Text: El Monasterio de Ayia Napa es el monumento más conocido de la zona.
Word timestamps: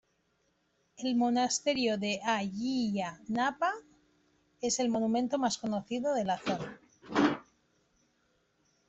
El 0.97 1.15
Monasterio 1.15 1.95
de 1.95 2.21
Ayia 2.25 3.21
Napa 3.27 3.71
es 4.59 4.79
el 4.79 4.89
monumento 4.89 5.37
más 5.37 5.59
conocido 5.59 6.15
de 6.15 6.25
la 6.25 6.39
zona. 6.39 6.79